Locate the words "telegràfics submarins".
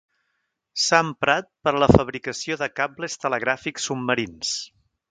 3.27-4.61